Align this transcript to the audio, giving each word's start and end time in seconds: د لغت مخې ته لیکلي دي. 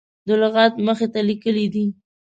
د 0.27 0.29
لغت 0.41 0.73
مخې 0.85 1.07
ته 1.13 1.19
لیکلي 1.29 1.65
دي. 1.73 1.85